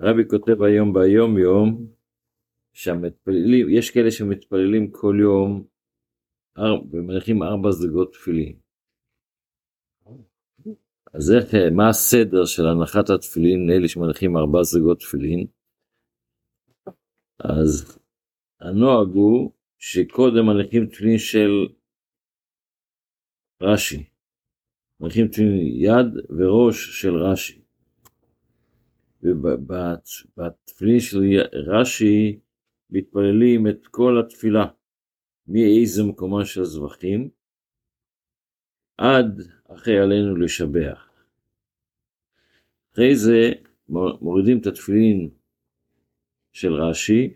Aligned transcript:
הרבי 0.00 0.22
כותב 0.30 0.62
היום 0.62 0.92
ביום 0.92 1.38
יום, 1.38 1.86
שהמתפללים, 2.72 3.66
יש 3.70 3.90
כאלה 3.90 4.10
שמתפללים 4.10 4.90
כל 4.90 5.16
יום 5.20 5.66
ומניחים 6.90 7.42
ארבע 7.42 7.70
זוגות 7.70 8.12
תפילין. 8.12 8.58
אז 11.14 11.32
איך, 11.32 11.54
מה 11.72 11.88
הסדר 11.88 12.44
של 12.44 12.62
הנחת 12.66 13.10
התפילין 13.10 13.66
לאלה 13.68 13.88
שמניחים 13.88 14.36
ארבע 14.36 14.62
זוגות 14.62 14.98
תפילין? 15.00 15.46
אז 17.38 17.98
הנוהג 18.60 19.08
הוא 19.14 19.52
שקודם 19.78 20.46
מניחים 20.46 20.86
תפילין 20.86 21.18
של 21.18 21.50
רש"י. 23.62 24.04
מניחים 25.00 25.28
תפילין 25.28 25.56
יד 25.74 26.06
וראש 26.30 27.00
של 27.00 27.14
רש"י. 27.16 27.67
ובתפילין 29.22 31.00
של 31.00 31.40
רש"י 31.52 32.38
מתפללים 32.90 33.66
את 33.66 33.86
כל 33.86 34.20
התפילה, 34.20 34.66
מאיזה 35.46 36.02
מקומה 36.02 36.44
של 36.44 36.64
זבחים, 36.64 37.28
עד 38.98 39.40
אחרי 39.68 39.98
עלינו 39.98 40.36
לשבח. 40.36 41.08
אחרי 42.92 43.16
זה 43.16 43.52
מורידים 43.88 44.58
את 44.58 44.66
התפילין 44.66 45.30
של 46.52 46.72
רש"י, 46.72 47.34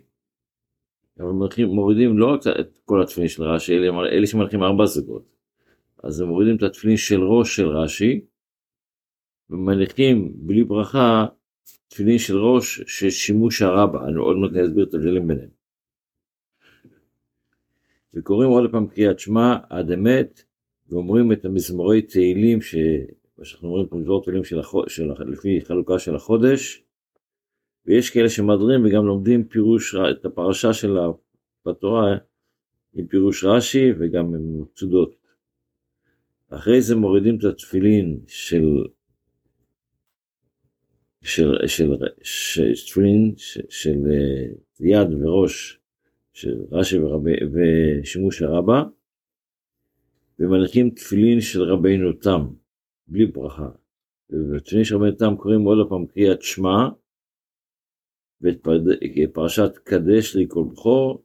אבל 1.19 1.31
מורידים 1.67 2.19
לא 2.19 2.35
רק 2.35 2.41
את 2.61 2.79
כל 2.85 3.03
התפילין 3.03 3.29
של 3.29 3.43
רש"י, 3.43 3.77
אלה, 3.77 3.89
אלה 4.13 4.27
שמלכים 4.27 4.63
ארבע 4.63 4.87
זוגות. 4.87 5.37
אז 6.03 6.21
הם 6.21 6.29
מורידים 6.29 6.57
את 6.57 6.63
התפילין 6.63 6.97
של 6.97 7.21
ראש 7.23 7.57
של 7.57 7.69
רש"י, 7.69 8.25
ומניחים 9.51 10.33
בלי 10.37 10.65
ברכה 10.65 11.27
תפילין 11.89 12.19
של 12.19 12.37
ראש 12.37 12.81
של 12.87 13.11
שימוש 13.11 13.63
הרבה, 13.63 14.05
אני 14.05 14.17
עוד 14.17 14.37
מעט 14.37 14.51
אסביר 14.65 14.85
את 14.85 14.95
ההבדלים 14.95 15.29
ביניהם. 15.29 15.49
וקוראים 18.15 18.51
עוד 18.51 18.71
פעם 18.71 18.87
קריאת 18.87 19.19
שמע 19.19 19.57
עד 19.71 19.91
אמת, 19.91 20.43
ואומרים 20.89 21.33
את 21.33 21.45
המזמורי 21.45 22.03
תהילים, 22.03 22.63
ש... 22.63 22.75
שאנחנו 23.43 23.69
אומרים 23.69 23.87
פה 23.87 23.97
מזמור 23.97 24.25
תהילים 24.25 24.45
של 24.45 24.59
החוד... 24.59 24.89
של... 24.89 25.11
לפי 25.27 25.61
חלוקה 25.65 25.99
של 25.99 26.15
החודש, 26.15 26.83
ויש 27.87 28.11
כאלה 28.11 28.29
שמדרים 28.29 28.85
וגם 28.85 29.07
לומדים 29.07 29.45
פירוש, 29.45 29.95
את 29.95 30.25
הפרשה 30.25 30.73
של 30.73 30.97
בתורה 31.67 32.17
עם 32.95 33.07
פירוש 33.07 33.45
רש"י 33.45 33.93
וגם 33.99 34.35
עם 34.35 34.63
מצודות. 34.63 35.23
אחרי 36.49 36.81
זה 36.81 36.97
מורידים 36.97 37.37
את 37.39 37.45
התפילין 37.45 38.21
של 38.27 38.85
של, 41.23 41.55
של, 41.67 41.93
של, 42.23 42.73
תפילין 42.87 43.35
של, 43.69 43.99
אה, 44.11 44.47
יד 44.81 45.15
וראש 45.21 45.81
של 46.33 46.61
רש"י 46.73 46.99
ושימוש 47.53 48.43
הרבה 48.43 48.83
ומניחים 50.39 50.91
תפילין 50.91 51.41
של 51.41 51.63
רבינו 51.63 52.13
תם 52.13 52.47
בלי 53.07 53.27
ברכה. 53.27 53.69
ובתפילין 54.31 54.85
של 54.85 54.97
רבינו 54.97 55.17
תם 55.17 55.37
קוראים 55.37 55.61
עוד 55.61 55.89
פעם 55.89 56.07
קריאת 56.07 56.43
שמע 56.43 56.89
ואת 58.41 58.69
פרשת 59.33 59.79
קדש 59.85 60.37
לי 60.37 60.45
כל 60.49 60.65
בכור 60.73 61.23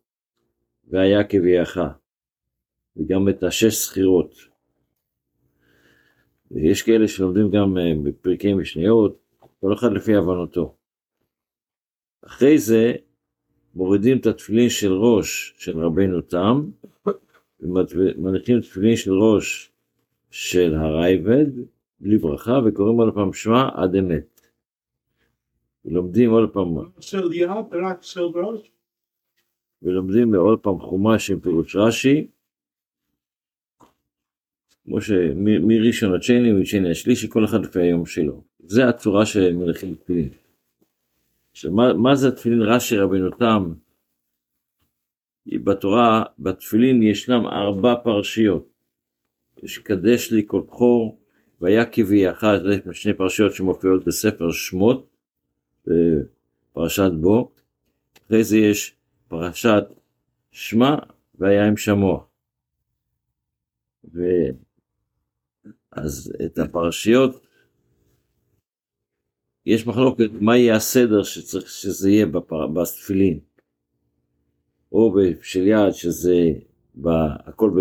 והיה 0.88 1.24
כביעך 1.24 1.78
וגם 2.98 3.30
את 3.30 3.44
השש 3.44 3.76
סחירות. 3.76 4.36
ויש 6.52 6.82
כאלה 6.82 7.08
שלומדים 7.08 7.50
גם 7.52 7.78
אה, 7.78 7.94
בפרקי 8.04 8.54
משניות 8.54 9.27
כל 9.60 9.74
אחד 9.74 9.92
לפי 9.92 10.16
הבנותו. 10.16 10.76
אחרי 12.26 12.58
זה 12.58 12.94
מורידים 13.76 14.18
את 14.18 14.26
התפילין 14.26 14.70
של 14.70 14.94
ראש 14.94 15.56
של 15.58 15.80
רבנו 15.80 16.22
תם, 16.22 16.70
ומניחים 17.60 18.62
תפילין 18.62 18.96
של 18.96 19.14
ראש 19.14 19.72
של 20.30 20.76
הרייבד, 20.76 21.46
בלי 22.00 22.18
ברכה, 22.18 22.60
וקוראים 22.66 22.98
עוד 23.00 23.14
פעם 23.14 23.34
שמע 23.34 23.70
עד 23.74 23.96
אמת. 23.96 24.42
ולומדים 25.86 26.32
עוד 26.32 26.50
פעם... 26.54 26.68
ולומדים 29.82 30.36
עוד 30.36 30.60
פעם 30.60 30.80
חומש 30.80 31.32
עם 31.32 31.40
פירוש 31.40 31.76
רש"י, 31.76 32.28
כמו 34.88 35.02
שמראשון 35.02 36.14
עד 36.14 36.24
שני, 36.24 36.52
משני 36.52 36.92
השלישי, 36.92 37.30
כל 37.30 37.46
אחד 37.46 37.66
לפי 37.66 37.82
היום 37.82 38.06
שלו. 38.06 38.44
זה 38.60 38.90
הצורה 38.90 39.26
של 39.26 39.54
מלכים 39.54 39.96
תפילין. 39.96 40.30
עכשיו, 41.52 41.72
מה, 41.72 41.94
מה 41.94 42.16
זה 42.16 42.32
תפילין 42.32 42.62
רש"י 42.62 42.98
רבינו 42.98 43.30
תם? 43.32 43.74
בתורה, 45.48 46.24
בתפילין 46.40 47.04
ישנם 47.04 47.48
ארבע 47.48 47.96
פרשיות. 48.04 48.70
יש 49.64 49.78
קדש 49.78 50.32
לי 50.32 50.44
כל 50.48 50.62
בכור, 50.62 51.20
והיה 51.62 51.86
כביעך, 51.86 52.44
זה 52.64 52.94
שני 52.94 53.14
פרשיות 53.14 53.54
שמופיעות 53.54 54.06
בספר 54.06 54.52
שמות, 54.52 55.08
בפרשת 55.88 57.12
בו. 57.22 57.52
אחרי 58.28 58.44
זה 58.44 58.58
יש 58.58 58.96
פרשת 59.28 59.84
שמע, 60.52 60.96
והיה 61.40 61.68
עם 61.68 61.78
שמוע. 61.78 62.24
אז 65.98 66.34
את 66.46 66.58
הפרשיות 66.60 67.48
יש 69.66 69.88
מחלוקת 69.88 70.30
מה 70.42 70.58
יהיה 70.58 70.76
הסדר 70.76 71.24
שצריך 71.24 71.70
שזה 71.70 72.10
יהיה 72.10 72.26
בתפילין. 72.74 73.40
או 74.92 75.14
בשל 75.14 75.68
יד 75.68 75.92
שזה 75.92 76.36
הכל 77.46 77.72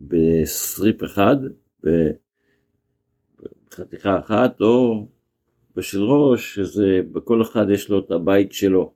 בסריפ 0.00 1.04
אחד, 1.04 1.36
בחתיכה 3.70 4.18
אחת, 4.18 4.60
או 4.60 5.06
בשל 5.76 6.02
ראש 6.02 6.54
שזה 6.54 7.00
בכל 7.12 7.42
אחד 7.42 7.66
יש 7.74 7.88
לו 7.88 7.98
את 7.98 8.10
הבית 8.10 8.52
שלו. 8.52 8.94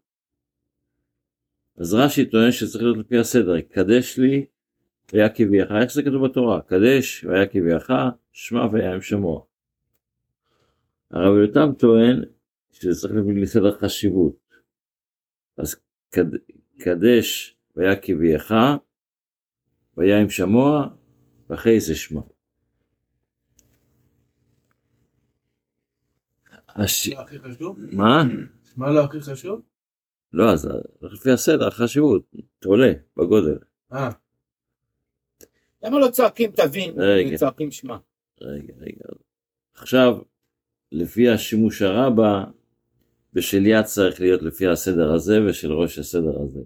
אז 1.76 1.94
רש"י 1.94 2.24
טוען 2.26 2.52
שצריך 2.52 2.84
להיות 2.84 2.98
לפי 2.98 3.18
הסדר, 3.18 3.60
קדש 3.60 4.18
לי 4.18 4.46
והיה 5.12 5.28
כביעך, 5.28 5.68
איך 5.82 5.92
זה 5.92 6.02
כתוב 6.02 6.26
בתורה? 6.26 6.60
קדש 6.62 7.24
והיה 7.24 7.46
כביעך, 7.46 7.90
שמע 8.32 8.66
והיה 8.72 8.94
עם 8.94 9.00
שמוע. 9.00 9.42
הרב 11.10 11.36
יותם 11.36 11.72
טוען 11.78 12.22
שזה 12.72 13.00
צריך 13.00 13.14
להביא 13.14 13.42
לסדר 13.42 13.78
חשיבות. 13.78 14.36
אז 15.56 15.76
קד, 16.10 16.24
קדש 16.78 17.56
והיה 17.76 17.96
כביעך, 17.96 18.52
והיה 19.96 20.20
עם 20.20 20.30
שמוע, 20.30 20.88
ואחרי 21.50 21.80
זה 21.80 21.94
שמע. 21.94 22.20
הש... 26.68 27.10
מה? 27.92 28.22
מה 28.76 28.90
לא 28.90 29.04
הכי 29.04 29.20
חשוב? 29.20 29.60
לא, 30.32 30.52
אז 30.52 30.68
לפי 31.02 31.30
הסדר, 31.30 31.68
החשיבות, 31.68 32.30
אתה 32.58 32.68
עולה 32.68 32.92
בגודל. 33.16 33.58
אה. 33.92 34.10
למה 35.84 35.98
לא 35.98 36.08
צועקים 36.08 36.50
תבין, 36.50 36.94
צועקים 37.36 37.70
שמע? 37.70 37.96
רגע, 38.40 38.74
רגע. 38.80 39.04
עכשיו, 39.74 40.18
לפי 40.92 41.28
השימוש 41.28 41.82
הרבה, 41.82 42.44
בשל 43.32 43.66
יד 43.66 43.82
צריך 43.82 44.20
להיות 44.20 44.42
לפי 44.42 44.66
הסדר 44.66 45.12
הזה 45.12 45.44
ושל 45.46 45.72
ראש 45.72 45.98
הסדר 45.98 46.42
הזה. 46.42 46.60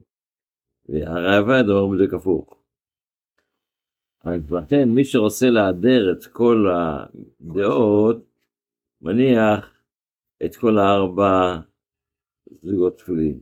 והראב"ד 0.88 1.68
אומר 1.68 1.96
בדיוק 1.96 2.14
הפוך. 2.14 2.62
אז 4.24 4.52
לכן 4.52 4.88
מי 4.88 5.04
שרוצה 5.04 5.46
להדר 5.50 6.12
את 6.12 6.26
כל 6.26 6.66
הדעות, 6.70 8.16
מניח 9.02 9.74
את 10.44 10.56
כל 10.56 10.78
הארבע 10.78 11.58
זוגות 12.62 12.98
תפילין. 12.98 13.40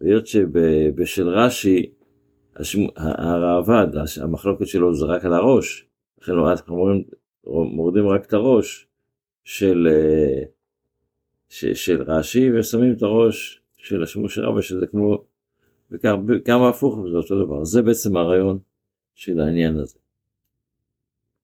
היות 0.00 0.26
שבשל 0.26 1.28
רש"י, 1.28 1.92
הראב"ד, 2.96 3.88
המחלוקת 4.22 4.66
שלו 4.66 4.94
זה 4.94 5.06
רק 5.06 5.24
על 5.24 5.32
הראש, 5.34 5.86
לכן 6.20 6.32
אנחנו 6.32 6.86
מורידים 7.46 8.08
רק 8.08 8.26
את 8.26 8.32
הראש, 8.32 8.88
של, 9.44 9.88
אה, 9.90 10.42
ש, 11.48 11.64
של 11.64 12.02
רש"י 12.02 12.52
ושמים 12.52 12.92
את 12.92 13.02
הראש 13.02 13.62
של 13.76 14.02
השימוש 14.02 14.38
רבה 14.38 14.62
שזה 14.62 14.86
כמו, 14.86 15.24
וכמה 15.90 16.68
הפוך 16.68 16.98
וזה 16.98 17.16
אותו 17.16 17.44
דבר. 17.44 17.64
זה 17.64 17.82
בעצם 17.82 18.16
הרעיון 18.16 18.58
של 19.14 19.40
העניין 19.40 19.76
הזה. 19.76 19.98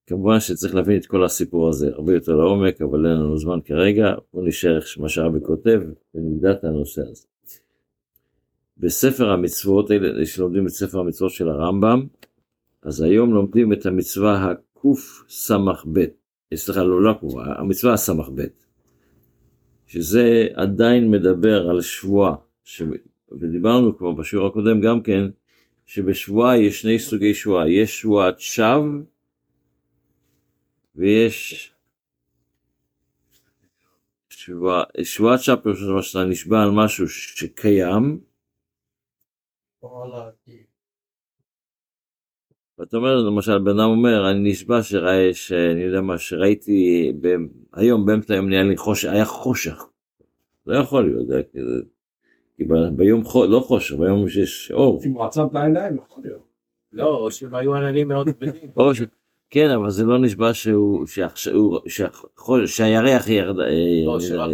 כמובן 0.06 0.40
שצריך 0.40 0.74
להבין 0.74 1.00
את 1.00 1.06
כל 1.06 1.24
הסיפור 1.24 1.68
הזה 1.68 1.90
הרבה 1.94 2.14
יותר 2.14 2.36
לעומק, 2.36 2.82
אבל 2.82 3.06
אין 3.06 3.16
לנו 3.16 3.38
זמן 3.38 3.58
כרגע, 3.64 4.14
בוא 4.34 4.42
נשאר 4.46 4.76
איך 4.76 4.86
מה 4.98 5.08
שהרבי 5.08 5.38
כותב 5.42 5.80
ונדע 6.14 6.52
את 6.52 6.64
הנושא 6.64 7.02
הזה. 7.02 7.26
בספר 8.78 9.30
המצוות, 9.30 9.90
אלה 9.90 10.26
שלומדים 10.26 10.66
את 10.66 10.72
ספר 10.72 10.98
המצוות 11.00 11.30
של 11.30 11.48
הרמב"ם, 11.48 12.06
אז 12.82 13.00
היום 13.00 13.34
לומדים 13.34 13.72
את 13.72 13.86
המצווה 13.86 14.50
הקס"ב. 14.50 16.04
סליחה, 16.54 16.82
לא, 16.82 17.02
לא 17.02 17.10
הקבועה, 17.10 17.60
המצווה 17.60 17.92
הס"ב, 17.92 18.42
שזה 19.86 20.46
עדיין 20.54 21.10
מדבר 21.10 21.70
על 21.70 21.80
שבועה, 21.80 22.34
ש... 22.64 22.82
ודיברנו 23.32 23.98
כבר 23.98 24.12
בשיעור 24.12 24.46
הקודם 24.46 24.80
גם 24.80 25.02
כן, 25.02 25.24
שבשבועה 25.86 26.58
יש 26.58 26.80
שני 26.80 26.98
סוגי 26.98 27.34
שבועה, 27.34 27.70
יש 27.70 28.00
שבועת 28.00 28.40
שווא 28.40 29.00
ויש 30.96 31.70
שבועת 35.02 35.42
שווא 35.42 35.56
פירושו 35.62 36.02
שאתה 36.02 36.24
נשבע 36.24 36.62
על 36.62 36.70
משהו 36.70 37.08
שקיים, 37.08 38.20
ואתה 42.78 42.96
אומר, 42.96 43.16
למשל, 43.16 43.58
בן 43.58 43.70
אדם 43.70 43.90
אומר, 43.90 44.30
אני 44.30 44.50
נשבע 44.50 44.82
שראה, 44.82 45.28
שאני 45.32 45.80
יודע 45.80 46.00
מה, 46.00 46.18
שראיתי, 46.18 47.12
ב... 47.20 47.28
היום 47.72 48.06
באמצע 48.06 48.34
היום 48.34 48.48
נהיה 48.48 48.62
לי 48.62 48.76
חושך, 48.76 49.08
היה 49.08 49.24
חושך. 49.24 49.84
לא 50.66 50.76
יכול 50.78 51.06
להיות, 51.06 51.26
זה, 51.26 51.42
כי 52.56 52.64
ב... 52.64 52.74
ביום 52.96 53.24
חו... 53.24 53.46
לא 53.46 53.60
חושך, 53.60 53.96
ביום 53.96 54.28
שיש 54.28 54.72
אור. 54.72 55.00
אם 55.06 55.12
הוא 55.12 55.24
עצם 55.24 55.46
את 55.46 55.54
העיניים, 55.54 55.96
יכול 55.96 56.22
להיות. 56.24 56.46
לא, 56.92 57.16
או 57.16 57.30
שהם 57.30 57.54
היו 57.54 57.74
עננים 57.74 58.08
מאוד 58.08 58.28
כבדים. 58.28 58.70
ש... 58.94 59.02
כן, 59.50 59.70
אבל 59.70 59.90
זה 59.90 60.04
לא 60.04 60.18
נשבע 60.18 60.54
שהוא. 60.54 61.06
שהירח 62.66 63.28
ירד, 63.28 63.56
או 64.06 64.20
שרק 64.20 64.50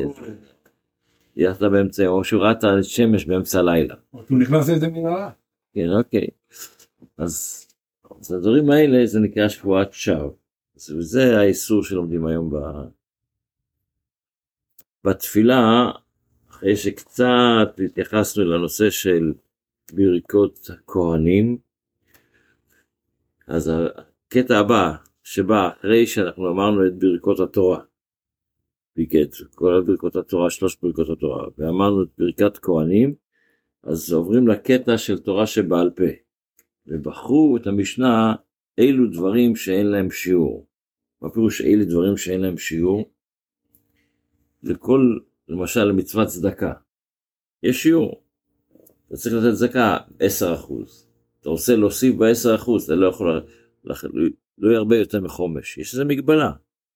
ירדה 1.37 1.69
באמצע, 1.69 2.07
או 2.07 2.25
שהוא 2.25 2.43
ראה 2.43 2.53
את 2.53 2.65
השמש 2.65 3.25
באמצע 3.25 3.59
הלילה. 3.59 3.95
הוא 4.11 4.39
נכנס 4.39 4.69
לאיזה 4.69 4.89
מנהרה. 4.89 5.31
כן, 5.75 5.89
אוקיי. 5.99 6.27
אז, 7.19 7.67
אז 8.21 8.33
הדברים 8.33 8.71
האלה 8.71 9.07
זה 9.07 9.21
נקרא 9.21 9.49
שבועת 9.49 9.93
שווא. 9.93 10.31
וזה 10.89 11.39
האיסור 11.39 11.83
שלומדים 11.85 12.27
היום 12.27 12.51
ב... 12.51 12.57
בתפילה, 15.05 15.91
אחרי 16.51 16.77
שקצת 16.77 17.81
התייחסנו 17.85 18.45
לנושא 18.45 18.91
של 18.91 19.33
ברכות 19.93 20.71
כהנים, 20.87 21.59
אז 23.47 23.73
הקטע 23.73 24.59
הבא 24.59 24.95
שבא 25.23 25.69
אחרי 25.69 26.07
שאנחנו 26.07 26.51
אמרנו 26.51 26.87
את 26.87 26.99
ברכות 26.99 27.41
התורה, 27.41 27.81
ביקט, 28.97 29.35
כל 29.55 29.83
ברכות 29.87 30.17
התורה, 30.17 30.51
שלוש 30.51 30.77
ברכות 30.83 31.09
התורה, 31.11 31.47
ואמרנו 31.59 32.03
את 32.03 32.09
ברכת 32.19 32.59
כהנים, 32.59 33.15
אז 33.83 34.13
עוברים 34.13 34.49
לקטע 34.49 34.99
של 34.99 35.19
תורה 35.19 35.47
שבעל 35.47 35.91
פה, 35.91 36.05
ובחרו 36.87 37.57
את 37.57 37.67
המשנה 37.67 38.35
אילו 38.79 39.11
דברים 39.11 39.57
שאין 39.57 39.87
להם 39.87 40.11
שיעור. 40.11 40.67
מה 41.23 41.31
פירוש 41.31 41.61
אילו 41.61 41.85
דברים 41.85 42.17
שאין 42.17 42.41
להם 42.41 42.59
שיעור? 42.59 43.13
לכל, 44.63 45.19
למשל 45.49 45.85
למצוות 45.85 46.29
צדקה, 46.29 46.73
יש 47.63 47.83
שיעור. 47.83 48.23
אתה 49.07 49.17
צריך 49.17 49.35
לתת 49.35 49.57
צדקה 49.57 49.97
10%. 50.19 50.23
אתה 51.41 51.51
רוצה 51.51 51.77
להוסיף 51.77 52.15
ב-10%, 52.15 52.85
אתה 52.85 52.95
לא 52.95 53.07
יכול, 53.07 53.43
לח- 53.85 54.05
לא 54.59 54.69
יהיה 54.69 54.79
הרבה 54.79 54.97
יותר 54.97 55.21
מחומש, 55.21 55.79
יש 55.79 55.95
לזה 55.95 56.05
מגבלה. 56.05 56.53